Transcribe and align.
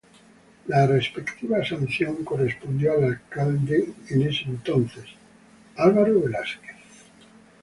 La 0.65 0.87
respectiva 0.87 1.63
sanción 1.63 2.25
correspondió 2.25 2.93
al 2.93 3.03
alcalde 3.03 3.87
en 4.09 4.23
ese 4.23 4.45
entonces 4.45 5.03
Alvaro 5.77 6.19
Velásquez. 6.23 6.75